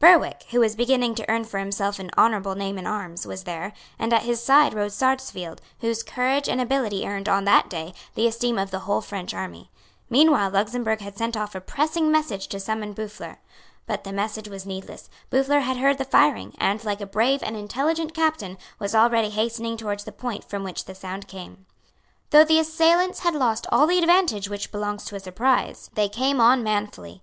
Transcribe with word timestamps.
Berwick, 0.00 0.44
who 0.50 0.58
was 0.58 0.74
beginning 0.74 1.14
to 1.14 1.30
earn 1.30 1.44
for 1.44 1.58
himself 1.60 2.00
an 2.00 2.10
honourable 2.18 2.56
name 2.56 2.78
in 2.78 2.86
arms, 2.88 3.24
was 3.28 3.44
there; 3.44 3.72
and 3.96 4.12
at 4.12 4.22
his 4.24 4.42
side 4.42 4.74
rode 4.74 4.90
Sarsfield, 4.90 5.60
whose 5.78 6.02
courage 6.02 6.48
and 6.48 6.60
ability 6.60 7.06
earned, 7.06 7.28
on 7.28 7.44
that 7.44 7.70
day, 7.70 7.94
the 8.16 8.26
esteem 8.26 8.58
of 8.58 8.72
the 8.72 8.80
whole 8.80 9.00
French 9.00 9.32
army. 9.32 9.70
Meanwhile 10.10 10.50
Luxemburg 10.50 11.00
had 11.00 11.16
sent 11.16 11.36
off 11.36 11.54
a 11.54 11.60
pressing 11.60 12.10
message 12.10 12.48
to 12.48 12.58
summon 12.58 12.92
Boufflers. 12.92 13.36
But 13.86 14.02
the 14.02 14.12
message 14.12 14.48
was 14.48 14.66
needless. 14.66 15.08
Boufflers 15.30 15.62
had 15.62 15.76
heard 15.76 15.98
the 15.98 16.04
firing, 16.04 16.56
and, 16.58 16.82
like 16.82 17.00
a 17.00 17.06
brave 17.06 17.40
and 17.44 17.56
intelligent 17.56 18.14
captain, 18.14 18.58
was 18.80 18.96
already 18.96 19.30
hastening 19.30 19.76
towards 19.76 20.02
the 20.02 20.10
point 20.10 20.42
from 20.42 20.64
which 20.64 20.86
the 20.86 20.94
sound 20.96 21.28
came. 21.28 21.66
Though 22.30 22.42
the 22.42 22.58
assailants 22.58 23.20
had 23.20 23.36
lost 23.36 23.68
all 23.70 23.86
the 23.86 23.98
advantage 24.00 24.48
which 24.48 24.72
belongs 24.72 25.04
to 25.04 25.14
a 25.14 25.20
surprise, 25.20 25.88
they 25.94 26.08
came 26.08 26.40
on 26.40 26.64
manfully. 26.64 27.16